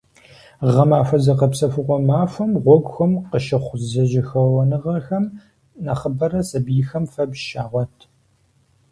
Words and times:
Гъэмахуэ 0.73 1.17
зыгъэпсэхугъуэ 1.23 1.97
махуэхэм 2.07 2.51
гъуэгухэм 2.63 3.11
къыщыхъу 3.29 3.77
зэжьэхэуэныгъэхэм 3.91 5.25
нэхъыбэрэ 5.85 6.41
сабийхэм 6.49 7.05
фэбжь 7.13 7.43
щагъуэт. 7.47 7.95